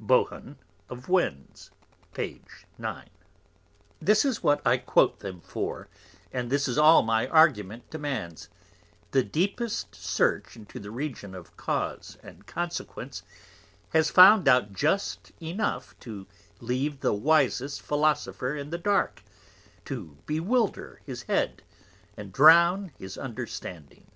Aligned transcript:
Bohun 0.00 0.58
of 0.90 1.08
Winds, 1.08 1.70
P. 2.12 2.42
9. 2.76 3.08
This 4.02 4.24
is 4.24 4.42
what 4.42 4.60
I 4.66 4.78
quote 4.78 5.20
them 5.20 5.40
for, 5.40 5.86
and 6.32 6.50
this 6.50 6.66
is 6.66 6.76
all 6.76 7.02
my 7.04 7.28
Argument 7.28 7.88
demands; 7.88 8.48
the 9.12 9.22
deepest 9.22 9.94
Search 9.94 10.56
into 10.56 10.80
the 10.80 10.90
Region 10.90 11.36
of 11.36 11.56
Cause 11.56 12.18
and 12.20 12.48
Consequence, 12.48 13.22
has 13.90 14.10
found 14.10 14.48
out 14.48 14.72
just 14.72 15.30
enough 15.40 15.96
to 16.00 16.26
leave 16.60 16.98
the 16.98 17.14
wisest 17.14 17.80
Philosopher 17.80 18.56
in 18.56 18.70
the 18.70 18.78
dark, 18.78 19.22
to 19.84 20.16
bewilder 20.26 21.00
his 21.04 21.22
Head, 21.22 21.62
and 22.16 22.32
drown 22.32 22.90
his 22.98 23.16
Understanding. 23.16 24.10